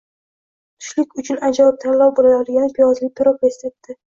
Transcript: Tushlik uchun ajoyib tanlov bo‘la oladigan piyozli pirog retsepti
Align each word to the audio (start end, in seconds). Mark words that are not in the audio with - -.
Tushlik 0.83 1.13
uchun 1.23 1.39
ajoyib 1.49 1.77
tanlov 1.85 2.15
bo‘la 2.21 2.33
oladigan 2.39 2.75
piyozli 2.79 3.13
pirog 3.21 3.47
retsepti 3.49 3.99